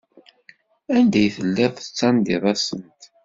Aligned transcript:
Anda 0.95 1.17
ay 1.21 1.29
telliḍ 1.35 1.73
tettandiḍ-asent? 1.77 3.01